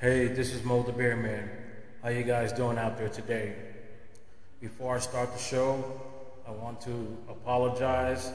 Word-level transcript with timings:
Hey, 0.00 0.26
this 0.26 0.52
is 0.52 0.64
Mo 0.64 0.82
the 0.82 0.92
Bear 0.92 1.16
Man. 1.16 1.48
How 2.02 2.08
you 2.08 2.24
guys 2.24 2.52
doing 2.52 2.78
out 2.78 2.98
there 2.98 3.08
today? 3.08 3.54
Before 4.60 4.96
I 4.96 4.98
start 4.98 5.32
the 5.32 5.38
show, 5.38 5.82
I 6.46 6.50
want 6.50 6.80
to 6.82 7.16
apologize 7.30 8.32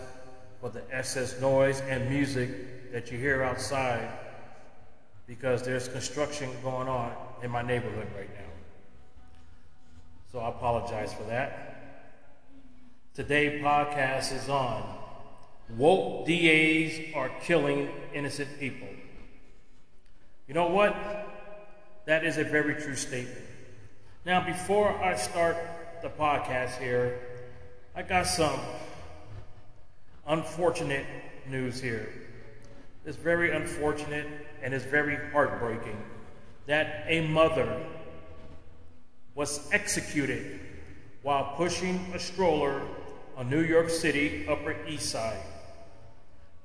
for 0.62 0.70
the 0.70 0.82
excess 0.90 1.40
noise 1.42 1.82
and 1.82 2.10
music 2.10 2.94
that 2.94 3.12
you 3.12 3.20
hear 3.20 3.44
outside 3.44 4.10
because 5.28 5.62
there's 5.62 5.90
construction 5.90 6.50
going 6.64 6.88
on 6.88 7.12
in 7.44 7.52
my 7.52 7.62
neighborhood 7.62 8.08
right 8.18 8.34
now. 8.34 8.52
So 10.32 10.40
I 10.40 10.48
apologize 10.50 11.14
for 11.14 11.24
that. 11.24 12.06
Today 13.14 13.60
podcast 13.62 14.34
is 14.34 14.48
on 14.48 14.82
woke 15.78 16.26
DAs 16.26 17.14
are 17.14 17.30
killing 17.44 17.90
innocent 18.14 18.48
people. 18.60 18.88
You 20.48 20.54
know 20.56 20.70
what? 20.70 20.96
That 22.10 22.26
is 22.26 22.40
a 22.40 22.44
very 22.44 22.74
true 22.74 22.96
statement. 22.96 23.46
Now, 24.26 24.44
before 24.44 24.90
I 25.00 25.16
start 25.16 25.56
the 26.02 26.10
podcast 26.10 26.80
here, 26.80 27.20
I 27.96 28.02
got 28.02 28.26
some 28.26 28.60
unfortunate 30.26 31.06
news 31.48 31.80
here. 31.80 32.12
It's 33.06 33.16
very 33.16 33.56
unfortunate 33.56 34.26
and 34.64 34.74
it's 34.74 34.86
very 34.86 35.20
heartbreaking 35.32 36.02
that 36.66 37.06
a 37.06 37.28
mother 37.28 37.80
was 39.36 39.70
executed 39.72 40.62
while 41.22 41.54
pushing 41.58 42.12
a 42.16 42.20
stroller 42.20 42.82
on 43.38 43.52
New 43.52 43.62
York 43.62 43.92
City 43.92 44.48
Upper 44.48 44.76
East 44.88 45.12
Side. 45.12 45.44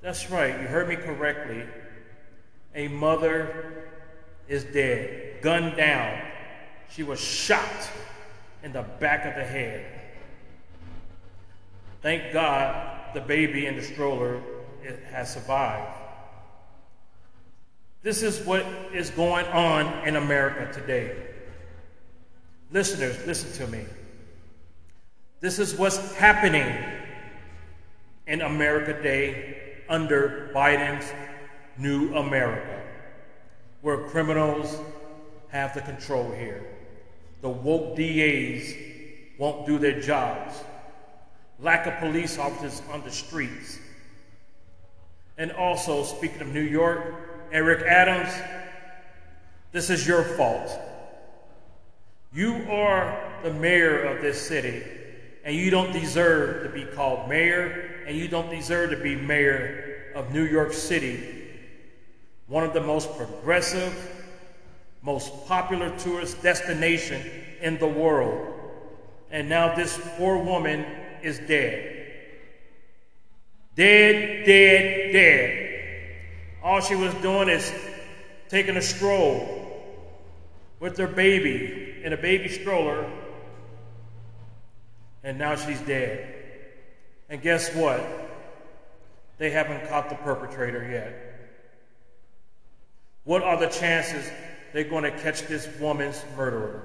That's 0.01 0.31
right, 0.31 0.59
you 0.59 0.65
heard 0.65 0.89
me 0.89 0.95
correctly. 0.95 1.65
A 2.73 2.87
mother 2.87 3.91
is 4.47 4.63
dead, 4.63 5.34
gunned 5.45 5.77
down. 5.77 6.19
She 6.89 7.03
was 7.03 7.19
shot 7.19 7.87
in 8.63 8.73
the 8.73 8.81
back 8.81 9.25
of 9.27 9.35
the 9.35 9.43
head. 9.43 9.85
Thank 12.01 12.33
God 12.33 13.13
the 13.13 13.21
baby 13.21 13.67
in 13.67 13.75
the 13.75 13.83
stroller 13.83 14.41
has 15.11 15.31
survived. 15.31 15.87
This 18.01 18.23
is 18.23 18.43
what 18.43 18.65
is 18.91 19.11
going 19.11 19.45
on 19.45 20.07
in 20.07 20.15
America 20.15 20.73
today. 20.73 21.15
Listeners, 22.71 23.15
listen 23.27 23.51
to 23.67 23.71
me. 23.71 23.85
This 25.41 25.59
is 25.59 25.75
what's 25.75 26.15
happening 26.15 26.75
in 28.25 28.41
America 28.41 28.93
today 28.93 29.75
under 29.89 30.49
Biden's 30.55 31.05
new 31.77 32.15
America, 32.15 32.81
where 33.81 34.07
criminals 34.07 34.79
have 35.55 35.73
the 35.73 35.79
control 35.79 36.29
here. 36.31 36.65
The 37.41 37.47
woke 37.47 37.95
DAs 37.95 38.73
won't 39.37 39.65
do 39.65 39.77
their 39.77 40.01
jobs. 40.01 40.53
Lack 41.61 41.87
of 41.87 41.97
police 41.99 42.37
officers 42.37 42.81
on 42.91 43.01
the 43.03 43.09
streets. 43.09 43.79
And 45.37 45.53
also, 45.53 46.03
speaking 46.03 46.41
of 46.41 46.49
New 46.49 46.59
York, 46.59 47.15
Eric 47.53 47.83
Adams, 47.83 48.33
this 49.71 49.89
is 49.89 50.05
your 50.05 50.23
fault. 50.23 50.77
You 52.33 52.67
are 52.69 53.17
the 53.41 53.53
mayor 53.53 54.03
of 54.03 54.21
this 54.21 54.45
city, 54.45 54.83
and 55.45 55.55
you 55.55 55.69
don't 55.69 55.93
deserve 55.93 56.63
to 56.63 56.69
be 56.69 56.83
called 56.83 57.29
mayor, 57.29 58.03
and 58.05 58.17
you 58.17 58.27
don't 58.27 58.49
deserve 58.49 58.89
to 58.89 58.97
be 58.97 59.15
mayor 59.15 60.11
of 60.15 60.33
New 60.33 60.45
York 60.45 60.73
City, 60.73 61.47
one 62.47 62.65
of 62.65 62.73
the 62.73 62.81
most 62.81 63.15
progressive, 63.15 64.14
most 65.05 65.45
popular 65.45 65.95
tourist 65.99 66.41
destination 66.41 67.21
in 67.61 67.77
the 67.77 67.87
world. 67.87 68.53
And 69.29 69.47
now 69.47 69.75
this 69.75 69.99
poor 70.17 70.37
woman 70.43 70.83
is 71.21 71.37
dead. 71.39 71.91
Dead, 73.75 74.45
dead, 74.45 75.13
dead. 75.13 75.61
All 76.63 76.81
she 76.81 76.95
was 76.95 77.13
doing 77.15 77.49
is 77.49 77.71
taking 78.49 78.77
a 78.77 78.81
stroll 78.81 79.61
with 80.79 80.97
her 80.97 81.07
baby 81.07 81.95
in 82.03 82.13
a 82.13 82.17
baby 82.17 82.49
stroller, 82.49 83.09
and 85.23 85.37
now 85.37 85.55
she's 85.55 85.81
dead. 85.81 86.33
And 87.29 87.41
guess 87.41 87.73
what? 87.75 88.01
They 89.37 89.49
haven't 89.51 89.87
caught 89.89 90.09
the 90.09 90.15
perpetrator 90.15 90.89
yet. 90.89 91.49
What 93.23 93.43
are 93.43 93.59
the 93.59 93.67
chances 93.67 94.29
they're 94.75 94.83
going 94.83 95.05
to 95.05 95.11
catch 95.19 95.43
this 95.43 95.69
woman's 95.79 96.21
murderer? 96.35 96.83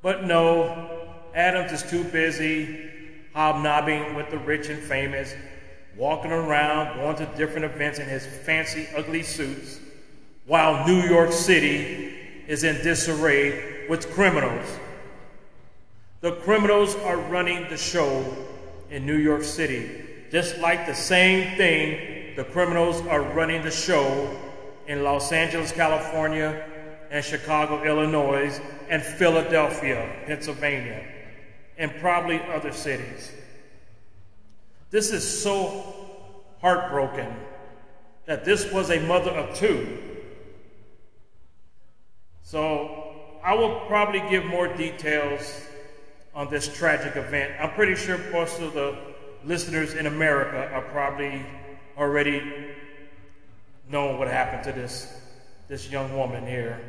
But 0.00 0.24
no, 0.24 1.10
Adams 1.34 1.72
is 1.72 1.82
too 1.82 2.04
busy 2.04 2.88
hobnobbing 3.34 4.14
with 4.14 4.30
the 4.30 4.38
rich 4.38 4.70
and 4.70 4.82
famous, 4.82 5.34
walking 5.94 6.32
around, 6.32 6.96
going 6.96 7.16
to 7.16 7.26
different 7.36 7.66
events 7.66 7.98
in 7.98 8.08
his 8.08 8.24
fancy, 8.24 8.88
ugly 8.96 9.22
suits, 9.22 9.78
while 10.46 10.86
New 10.86 11.02
York 11.02 11.32
City 11.32 12.14
is 12.46 12.64
in 12.64 12.76
disarray 12.76 13.86
with 13.90 14.10
criminals. 14.12 14.66
The 16.22 16.32
criminals 16.36 16.94
are 17.04 17.18
running 17.18 17.68
the 17.68 17.76
show 17.76 18.24
in 18.90 19.04
New 19.04 19.18
York 19.18 19.42
City, 19.42 20.02
just 20.32 20.56
like 20.60 20.86
the 20.86 20.94
same 20.94 21.58
thing 21.58 22.34
the 22.36 22.44
criminals 22.44 23.02
are 23.08 23.20
running 23.20 23.60
the 23.60 23.70
show 23.70 24.34
in 24.88 25.02
Los 25.02 25.32
Angeles, 25.32 25.72
California, 25.72 26.64
and 27.10 27.24
Chicago, 27.24 27.82
Illinois, 27.84 28.60
and 28.88 29.02
Philadelphia, 29.02 30.24
Pennsylvania, 30.26 31.04
and 31.78 31.94
probably 32.00 32.40
other 32.52 32.72
cities. 32.72 33.32
This 34.90 35.10
is 35.10 35.42
so 35.42 35.84
heartbroken 36.60 37.34
that 38.26 38.44
this 38.44 38.72
was 38.72 38.90
a 38.90 39.00
mother 39.00 39.30
of 39.30 39.56
two. 39.56 39.98
So 42.42 43.14
I 43.42 43.54
will 43.54 43.80
probably 43.86 44.22
give 44.28 44.44
more 44.44 44.68
details 44.68 45.62
on 46.34 46.50
this 46.50 46.74
tragic 46.76 47.16
event. 47.16 47.52
I'm 47.60 47.70
pretty 47.70 47.94
sure 47.94 48.18
most 48.32 48.60
of 48.60 48.74
the 48.74 48.96
listeners 49.44 49.94
in 49.94 50.06
America 50.06 50.68
are 50.72 50.82
probably 50.82 51.44
already 51.96 52.65
knowing 53.88 54.18
what 54.18 54.28
happened 54.28 54.64
to 54.64 54.72
this, 54.72 55.12
this 55.68 55.90
young 55.90 56.16
woman 56.16 56.46
here. 56.46 56.80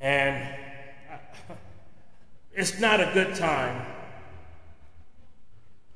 And 0.00 0.54
it's 2.52 2.78
not 2.80 3.00
a 3.00 3.10
good 3.14 3.34
time 3.34 3.86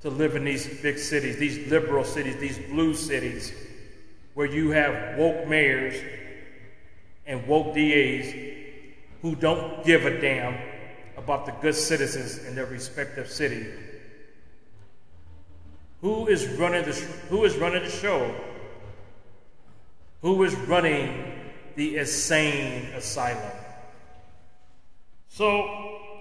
to 0.02 0.10
live 0.10 0.36
in 0.36 0.44
these 0.44 0.66
big 0.82 0.98
cities, 0.98 1.36
these 1.36 1.70
liberal 1.70 2.04
cities, 2.04 2.36
these 2.36 2.58
blue 2.70 2.94
cities, 2.94 3.52
where 4.34 4.46
you 4.46 4.70
have 4.70 5.18
woke 5.18 5.48
mayors 5.48 5.94
and 7.26 7.46
woke 7.46 7.74
DAs 7.74 8.32
who 9.22 9.34
don't 9.34 9.84
give 9.84 10.06
a 10.06 10.20
damn 10.20 10.56
about 11.16 11.46
the 11.46 11.52
good 11.60 11.74
citizens 11.74 12.38
in 12.44 12.54
their 12.54 12.66
respective 12.66 13.30
city. 13.30 13.66
Who 16.02 16.26
is 16.26 16.46
running 16.58 16.84
the 16.84 16.92
who 17.30 17.44
is 17.44 17.56
running 17.56 17.82
the 17.82 17.90
show? 17.90 18.32
Who 20.26 20.42
is 20.42 20.56
running 20.56 21.24
the 21.76 21.98
insane 21.98 22.86
asylum? 22.94 23.52
So 25.28 25.68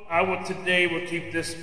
I 0.07 0.21
will 0.21 0.43
today 0.43 0.85
will 0.85 1.07
keep 1.07 1.31
this 1.31 1.55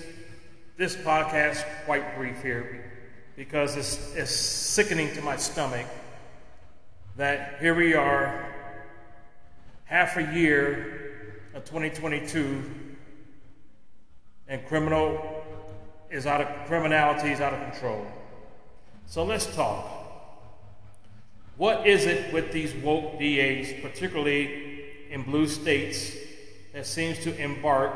this 0.77 0.97
podcast 0.97 1.65
quite 1.85 2.17
brief 2.17 2.43
here 2.43 2.91
because 3.37 3.77
it's, 3.77 4.17
it's 4.17 4.33
sickening 4.33 5.15
to 5.15 5.23
my 5.23 5.37
stomach 5.37 5.87
that 7.15 7.61
here 7.61 7.77
we 7.77 7.95
are, 7.95 8.53
half 9.85 10.17
a 10.17 10.35
year 10.35 11.45
of 11.55 11.65
2022, 11.65 12.61
and 14.49 14.67
criminal 14.67 15.45
is 16.11 16.27
out 16.27 16.41
of 16.41 16.67
criminality 16.67 17.31
is 17.31 17.41
out 17.41 17.55
of 17.55 17.71
control. 17.71 18.05
So 19.07 19.23
let's 19.23 19.47
talk. 19.55 20.02
What 21.57 21.87
is 21.87 22.07
it 22.07 22.33
with 22.33 22.53
these 22.53 22.75
woke 22.75 23.19
DAs, 23.19 23.73
particularly 23.83 24.85
in 25.11 25.23
blue 25.23 25.47
states, 25.47 26.17
that 26.73 26.87
seems 26.87 27.19
to 27.21 27.37
embark 27.37 27.95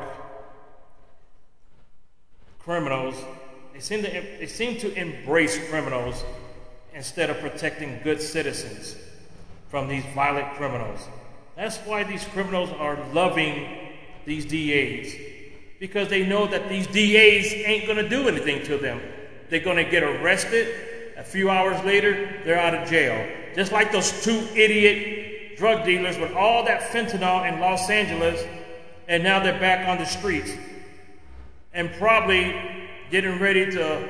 criminals? 2.59 3.15
They 3.73 3.79
seem 3.79 4.03
to 4.03 4.09
they 4.09 4.47
seem 4.47 4.79
to 4.79 4.93
embrace 4.93 5.57
criminals 5.69 6.23
instead 6.93 7.29
of 7.29 7.39
protecting 7.39 7.99
good 8.03 8.21
citizens 8.21 8.95
from 9.69 9.87
these 9.87 10.03
violent 10.15 10.53
criminals. 10.55 10.99
That's 11.55 11.77
why 11.79 12.03
these 12.03 12.23
criminals 12.25 12.69
are 12.71 12.97
loving 13.13 13.67
these 14.25 14.45
DAs 14.45 15.15
because 15.79 16.09
they 16.09 16.25
know 16.25 16.47
that 16.47 16.69
these 16.69 16.87
DAs 16.87 17.53
ain't 17.53 17.85
going 17.85 17.97
to 17.97 18.09
do 18.09 18.27
anything 18.27 18.63
to 18.65 18.77
them. 18.77 19.01
They're 19.49 19.59
going 19.59 19.83
to 19.83 19.89
get 19.89 20.03
arrested. 20.03 20.73
A 21.17 21.23
few 21.23 21.49
hours 21.49 21.83
later, 21.83 22.41
they're 22.45 22.59
out 22.59 22.75
of 22.75 22.87
jail. 22.87 23.27
just 23.55 23.71
like 23.71 23.91
those 23.91 24.23
two 24.23 24.47
idiot 24.55 25.57
drug 25.57 25.83
dealers 25.83 26.15
with 26.19 26.31
all 26.33 26.63
that 26.65 26.81
fentanyl 26.91 27.51
in 27.51 27.59
Los 27.59 27.89
Angeles, 27.89 28.45
and 29.07 29.23
now 29.23 29.41
they're 29.41 29.59
back 29.59 29.87
on 29.87 29.97
the 29.97 30.05
streets 30.05 30.51
and 31.73 31.91
probably 31.93 32.55
getting 33.09 33.39
ready 33.39 33.71
to 33.71 34.07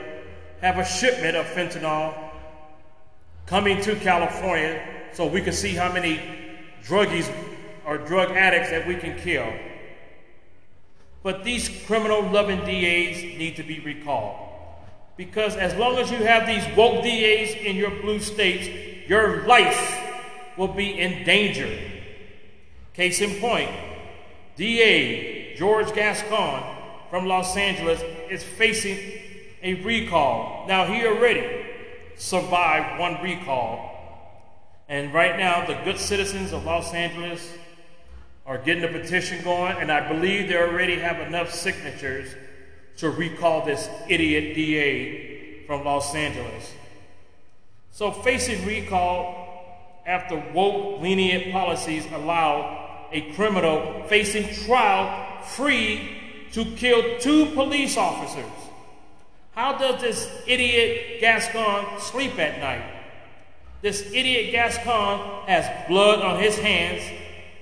have 0.59 0.77
a 0.77 0.85
shipment 0.85 1.37
of 1.37 1.45
fentanyl 1.45 2.13
coming 3.45 3.79
to 3.81 3.95
California 3.95 4.81
so 5.13 5.25
we 5.25 5.41
can 5.41 5.53
see 5.53 5.73
how 5.73 5.91
many 5.91 6.19
druggies 6.83 7.31
or 7.85 7.97
drug 7.97 8.31
addicts 8.31 8.69
that 8.69 8.85
we 8.85 8.95
can 8.95 9.17
kill. 9.17 9.47
But 11.23 11.43
these 11.43 11.69
criminal 11.85 12.21
loving 12.21 12.59
DAs 12.59 13.23
need 13.37 13.55
to 13.55 13.63
be 13.63 13.79
recalled. 13.79 14.46
Because 15.17 15.55
as 15.55 15.75
long 15.75 15.97
as 15.97 16.11
you 16.11 16.17
have 16.17 16.45
these 16.45 16.63
woke 16.77 17.03
DAs 17.03 17.55
in 17.55 17.75
your 17.75 17.89
blue 17.89 18.19
states, 18.19 18.69
your 19.09 19.45
life 19.47 19.99
will 20.57 20.67
be 20.67 20.99
in 20.99 21.25
danger. 21.25 21.75
Case 22.93 23.21
in 23.21 23.39
point, 23.41 23.71
DA 24.55 25.55
George 25.55 25.91
Gascon 25.93 26.75
from 27.09 27.25
Los 27.25 27.57
Angeles 27.57 28.01
is 28.29 28.43
facing 28.43 28.97
a 29.63 29.75
recall. 29.83 30.67
Now, 30.67 30.85
he 30.85 31.05
already 31.05 31.65
survived 32.15 32.99
one 32.99 33.21
recall. 33.23 33.95
And 34.87 35.13
right 35.13 35.37
now, 35.37 35.65
the 35.65 35.73
good 35.83 35.97
citizens 35.97 36.53
of 36.53 36.63
Los 36.63 36.93
Angeles 36.93 37.53
are 38.45 38.57
getting 38.57 38.83
a 38.83 38.87
petition 38.87 39.43
going, 39.43 39.77
and 39.77 39.91
I 39.91 40.07
believe 40.07 40.47
they 40.47 40.57
already 40.57 40.97
have 40.99 41.19
enough 41.19 41.51
signatures 41.51 42.33
to 42.97 43.09
recall 43.09 43.65
this 43.65 43.89
idiot 44.07 44.55
DA 44.55 45.63
from 45.65 45.83
Los 45.83 46.13
Angeles. 46.15 46.73
So, 47.91 48.11
facing 48.11 48.65
recall 48.65 49.47
after 50.05 50.41
woke, 50.53 51.01
lenient 51.01 51.51
policies 51.51 52.05
allow 52.13 53.07
a 53.11 53.21
criminal 53.33 54.03
facing 54.07 54.47
trial 54.65 55.41
free 55.43 56.17
to 56.53 56.65
kill 56.75 57.19
two 57.19 57.47
police 57.47 57.97
officers. 57.97 58.51
How 59.53 59.77
does 59.77 60.01
this 60.01 60.29
idiot 60.45 61.19
Gascon 61.19 61.99
sleep 61.99 62.37
at 62.39 62.59
night? 62.59 62.85
This 63.81 64.11
idiot 64.13 64.51
Gascon 64.51 65.47
has 65.47 65.87
blood 65.87 66.21
on 66.21 66.39
his 66.39 66.57
hands, 66.57 67.03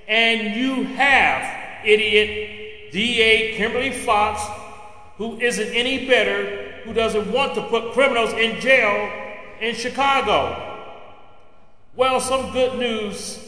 and 0.07 0.55
you 0.55 0.83
have 0.95 1.85
idiot 1.85 2.91
DA 2.91 3.55
Kimberly 3.57 3.91
Foxx, 3.91 4.41
who 5.17 5.39
isn't 5.39 5.67
any 5.69 6.07
better, 6.07 6.71
who 6.83 6.93
doesn't 6.93 7.31
want 7.31 7.55
to 7.55 7.61
put 7.63 7.93
criminals 7.93 8.33
in 8.33 8.59
jail 8.59 9.11
in 9.61 9.75
Chicago. 9.75 10.61
Well, 11.95 12.19
some 12.19 12.51
good 12.51 12.77
news 12.77 13.39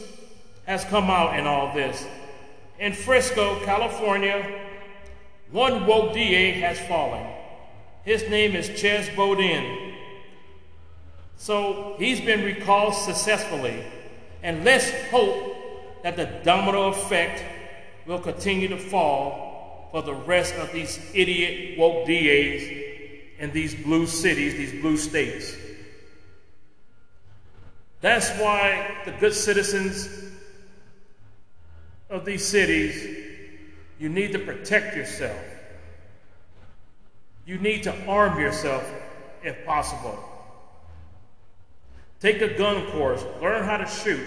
has 0.66 0.84
come 0.84 1.10
out 1.10 1.38
in 1.38 1.46
all 1.46 1.74
this. 1.74 2.06
In 2.78 2.92
Frisco, 2.92 3.62
California, 3.64 4.66
one 5.50 5.86
woke 5.86 6.14
DA 6.14 6.52
has 6.60 6.78
fallen. 6.80 7.26
His 8.04 8.28
name 8.28 8.54
is 8.54 8.70
Chesa 8.70 9.14
Boudin. 9.14 9.94
So 11.36 11.96
he's 11.98 12.20
been 12.20 12.42
recalled 12.44 12.94
successfully. 12.94 13.84
And 14.42 14.64
let's 14.64 14.90
hope 15.10 16.02
that 16.02 16.16
the 16.16 16.26
domino 16.44 16.88
effect 16.88 17.44
will 18.06 18.18
continue 18.18 18.68
to 18.68 18.78
fall 18.78 19.47
for 19.90 20.02
the 20.02 20.14
rest 20.14 20.54
of 20.54 20.72
these 20.72 20.98
idiot 21.14 21.78
woke 21.78 22.06
DAs 22.06 22.62
in 23.38 23.50
these 23.52 23.74
blue 23.74 24.06
cities, 24.06 24.54
these 24.54 24.80
blue 24.80 24.96
states. 24.96 25.56
That's 28.00 28.30
why 28.40 29.02
the 29.04 29.12
good 29.12 29.34
citizens 29.34 30.08
of 32.10 32.24
these 32.24 32.44
cities 32.44 33.16
you 33.98 34.08
need 34.08 34.32
to 34.32 34.38
protect 34.38 34.96
yourself. 34.96 35.38
You 37.46 37.58
need 37.58 37.82
to 37.84 38.06
arm 38.06 38.38
yourself 38.38 38.84
if 39.42 39.64
possible. 39.64 40.18
Take 42.20 42.42
a 42.42 42.56
gun 42.56 42.86
course, 42.90 43.24
learn 43.40 43.64
how 43.64 43.78
to 43.78 43.86
shoot. 43.86 44.26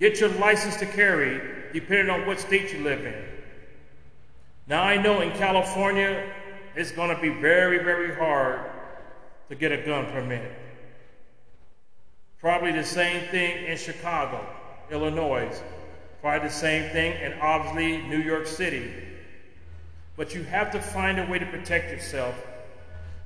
Get 0.00 0.20
your 0.20 0.30
license 0.30 0.76
to 0.76 0.86
carry, 0.86 1.40
depending 1.72 2.10
on 2.10 2.26
what 2.26 2.40
state 2.40 2.72
you 2.72 2.82
live 2.82 3.04
in. 3.04 3.31
Now, 4.72 4.84
I 4.84 4.96
know 4.96 5.20
in 5.20 5.32
California, 5.32 6.32
it's 6.74 6.92
going 6.92 7.14
to 7.14 7.20
be 7.20 7.28
very, 7.28 7.84
very 7.84 8.14
hard 8.14 8.58
to 9.50 9.54
get 9.54 9.70
a 9.70 9.76
gun 9.76 10.06
permit. 10.06 10.50
Probably 12.40 12.72
the 12.72 12.82
same 12.82 13.28
thing 13.28 13.66
in 13.66 13.76
Chicago, 13.76 14.42
Illinois. 14.90 15.62
Probably 16.22 16.48
the 16.48 16.54
same 16.54 16.90
thing 16.90 17.20
in 17.20 17.38
obviously 17.38 17.98
New 18.08 18.16
York 18.16 18.46
City. 18.46 18.90
But 20.16 20.34
you 20.34 20.42
have 20.44 20.70
to 20.70 20.80
find 20.80 21.20
a 21.20 21.26
way 21.26 21.38
to 21.38 21.44
protect 21.44 21.90
yourself 21.90 22.34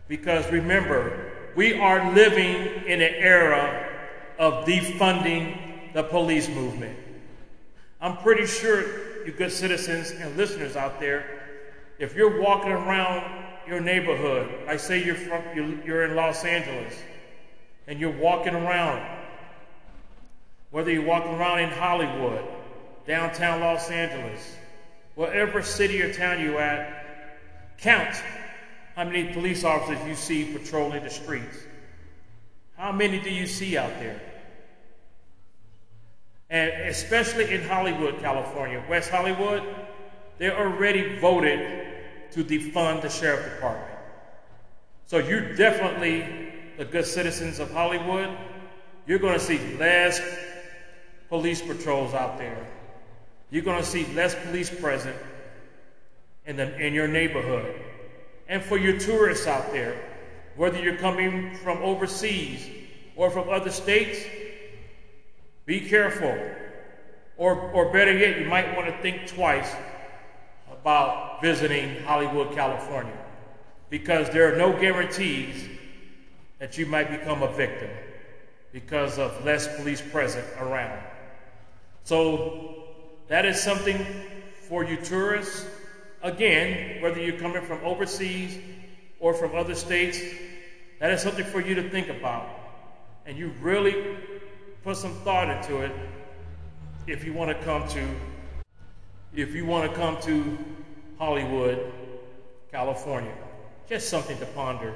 because 0.08 0.50
remember, 0.50 1.31
we 1.54 1.78
are 1.78 2.12
living 2.12 2.88
in 2.88 3.00
an 3.00 3.14
era 3.14 3.88
of 4.40 4.64
defunding 4.64 5.93
the 5.93 6.02
police 6.02 6.48
movement. 6.48 6.98
I'm 8.00 8.16
pretty 8.16 8.46
sure 8.46 9.06
you 9.25 9.32
good 9.32 9.50
citizens 9.52 10.12
and 10.12 10.37
listeners 10.37 10.76
out 10.76 11.00
there, 11.00 11.35
if 11.98 12.14
you're 12.14 12.40
walking 12.40 12.72
around 12.72 13.25
your 13.66 13.81
neighborhood, 13.81 14.52
I 14.69 14.76
say 14.76 15.02
you're 15.02 15.14
from 15.14 15.43
you're 15.54 16.04
in 16.04 16.14
Los 16.14 16.44
Angeles, 16.44 16.94
and 17.87 17.98
you're 17.98 18.16
walking 18.16 18.54
around, 18.54 19.04
whether 20.70 20.90
you're 20.90 21.04
walking 21.04 21.32
around 21.32 21.60
in 21.60 21.70
Hollywood, 21.70 22.44
downtown 23.06 23.60
Los 23.60 23.90
Angeles, 23.90 24.56
whatever 25.14 25.62
city 25.62 26.02
or 26.02 26.12
town 26.12 26.40
you're 26.40 26.60
at, 26.60 27.78
count 27.78 28.14
how 28.94 29.04
many 29.04 29.32
police 29.32 29.64
officers 29.64 30.06
you 30.06 30.14
see 30.14 30.52
patrolling 30.52 31.02
the 31.02 31.10
streets. 31.10 31.58
How 32.76 32.93
many 32.93 33.20
do 33.20 33.31
you 33.31 33.46
see 33.46 33.76
out 33.76 33.93
there? 33.98 34.20
And 36.48 36.70
especially 36.88 37.52
in 37.52 37.62
Hollywood, 37.62 38.20
California, 38.20 38.82
West 38.88 39.10
Hollywood, 39.10 39.62
they're 40.38 40.56
already 40.56 41.19
voted 41.19 41.85
to 42.36 42.44
defund 42.44 43.02
the 43.02 43.08
sheriff 43.08 43.44
department. 43.54 43.98
So 45.06 45.18
you're 45.18 45.54
definitely 45.56 46.52
the 46.78 46.84
good 46.84 47.06
citizens 47.06 47.58
of 47.58 47.72
Hollywood. 47.72 48.36
You're 49.06 49.18
going 49.18 49.34
to 49.34 49.44
see 49.44 49.76
less 49.76 50.20
police 51.28 51.60
patrols 51.60 52.14
out 52.14 52.38
there 52.38 52.64
you're 53.50 53.62
going 53.62 53.81
to 53.81 53.88
see 53.88 54.06
less 54.14 54.34
police 54.46 54.70
present 54.70 55.16
in, 56.46 56.56
the, 56.56 56.76
in 56.84 56.93
your 56.93 57.08
neighborhood. 57.08 57.81
And 58.48 58.62
for 58.62 58.76
your 58.76 58.98
tourists 58.98 59.46
out 59.46 59.72
there, 59.72 59.96
whether 60.56 60.81
you're 60.81 60.96
coming 60.96 61.56
from 61.56 61.78
overseas 61.78 62.66
or 63.14 63.31
from 63.31 63.48
other 63.48 63.70
states, 63.70 64.24
be 65.64 65.81
careful. 65.88 66.36
Or, 67.36 67.55
or 67.72 67.93
better 67.93 68.16
yet, 68.16 68.40
you 68.40 68.46
might 68.46 68.74
want 68.76 68.88
to 68.88 69.02
think 69.02 69.26
twice 69.26 69.74
about 70.86 71.43
visiting 71.43 72.00
Hollywood, 72.05 72.55
California, 72.55 73.19
because 73.90 74.31
there 74.31 74.55
are 74.55 74.56
no 74.56 74.70
guarantees 74.78 75.69
that 76.60 76.78
you 76.78 76.86
might 76.86 77.10
become 77.10 77.43
a 77.43 77.52
victim 77.55 77.90
because 78.70 79.19
of 79.19 79.44
less 79.44 79.66
police 79.78 80.00
present 80.00 80.46
around. 80.60 80.96
So 82.05 82.84
that 83.26 83.44
is 83.44 83.60
something 83.60 83.98
for 84.69 84.84
you 84.84 84.96
tourists. 84.98 85.66
Again, 86.22 87.02
whether 87.02 87.20
you're 87.20 87.40
coming 87.40 87.62
from 87.62 87.84
overseas 87.84 88.56
or 89.19 89.34
from 89.34 89.56
other 89.56 89.74
states, 89.74 90.20
that 91.00 91.10
is 91.10 91.20
something 91.20 91.46
for 91.46 91.60
you 91.60 91.74
to 91.74 91.90
think 91.90 92.10
about. 92.10 92.48
And 93.26 93.36
you 93.36 93.48
really 93.60 94.19
put 94.84 94.96
some 94.98 95.14
thought 95.24 95.50
into 95.50 95.81
it 95.81 95.90
if 97.08 97.24
you 97.24 97.32
want 97.32 97.50
to 97.50 97.64
come 97.64 97.88
to 97.88 98.06
if 99.34 99.54
you 99.54 99.66
want 99.66 99.90
to 99.90 99.96
come 99.96 100.20
to 100.22 100.58
Hollywood, 101.18 101.92
California. 102.70 103.34
Just 103.88 104.08
something 104.08 104.38
to 104.38 104.46
ponder. 104.46 104.94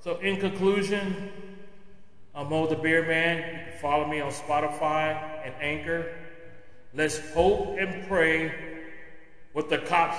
So 0.00 0.18
in 0.18 0.38
conclusion, 0.38 1.30
I'm 2.34 2.48
Mo 2.48 2.66
the 2.66 2.76
Beer 2.76 3.06
Man. 3.06 3.38
You 3.38 3.70
can 3.70 3.80
follow 3.80 4.06
me 4.06 4.20
on 4.20 4.32
Spotify 4.32 5.44
and 5.44 5.54
Anchor. 5.60 6.12
Let's 6.94 7.20
hope 7.32 7.76
and 7.78 8.06
pray 8.08 8.54
with 9.54 9.68
the 9.68 9.78
cops 9.78 10.18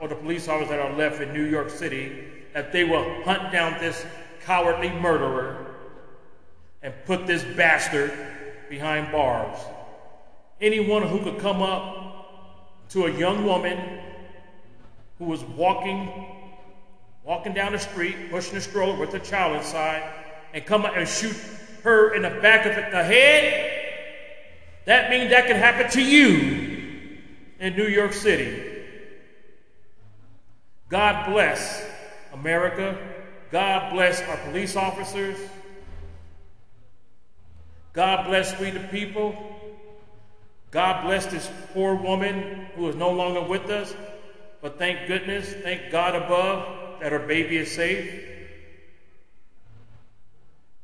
or 0.00 0.08
the 0.08 0.14
police 0.14 0.48
officers 0.48 0.70
that 0.70 0.80
are 0.80 0.92
left 0.94 1.20
in 1.20 1.32
New 1.32 1.44
York 1.44 1.70
City 1.70 2.28
that 2.54 2.72
they 2.72 2.84
will 2.84 3.22
hunt 3.24 3.52
down 3.52 3.78
this 3.80 4.06
cowardly 4.44 4.90
murderer 4.90 5.74
and 6.82 6.94
put 7.06 7.26
this 7.26 7.44
bastard 7.56 8.12
behind 8.70 9.10
bars. 9.12 9.58
Anyone 10.60 11.02
who 11.06 11.20
could 11.22 11.38
come 11.38 11.62
up 11.62 11.97
to 12.90 13.06
a 13.06 13.12
young 13.12 13.44
woman 13.44 14.00
who 15.18 15.26
was 15.26 15.42
walking 15.44 16.10
walking 17.28 17.52
down 17.52 17.72
the 17.72 17.78
street, 17.78 18.30
pushing 18.30 18.56
a 18.56 18.60
stroller 18.60 18.98
with 18.98 19.12
a 19.12 19.18
child 19.18 19.54
inside, 19.54 20.02
and 20.54 20.64
come 20.64 20.86
up 20.86 20.96
and 20.96 21.06
shoot 21.06 21.36
her 21.82 22.14
in 22.14 22.22
the 22.22 22.30
back 22.40 22.64
of 22.64 22.74
the 22.74 23.04
head, 23.04 23.70
that 24.86 25.10
means 25.10 25.28
that 25.28 25.46
can 25.46 25.56
happen 25.56 25.90
to 25.90 26.02
you 26.02 27.18
in 27.60 27.76
New 27.76 27.86
York 27.86 28.14
City. 28.14 28.82
God 30.88 31.30
bless 31.30 31.84
America. 32.32 32.96
God 33.50 33.92
bless 33.92 34.22
our 34.22 34.38
police 34.48 34.74
officers. 34.74 35.38
God 37.92 38.26
bless 38.26 38.58
we 38.58 38.70
the 38.70 38.80
people. 38.88 39.57
God 40.70 41.04
bless 41.04 41.26
this 41.26 41.50
poor 41.72 41.94
woman 41.94 42.66
who 42.74 42.88
is 42.88 42.96
no 42.96 43.10
longer 43.10 43.42
with 43.42 43.70
us. 43.70 43.94
But 44.60 44.78
thank 44.78 45.06
goodness, 45.06 45.52
thank 45.62 45.90
God 45.90 46.14
above 46.14 47.00
that 47.00 47.12
her 47.12 47.20
baby 47.20 47.56
is 47.56 47.70
safe. 47.70 48.24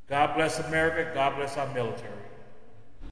God 0.09 0.35
bless 0.37 0.59
America. 0.61 1.11
God 1.15 1.37
bless 1.37 1.57
our 1.57 1.73
military. 1.75 2.24